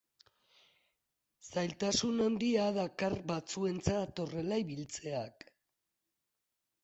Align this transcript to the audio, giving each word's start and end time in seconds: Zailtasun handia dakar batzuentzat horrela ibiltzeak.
Zailtasun 1.49 2.23
handia 2.27 2.63
dakar 2.79 3.15
batzuentzat 3.31 4.21
horrela 4.23 4.59
ibiltzeak. 4.65 5.47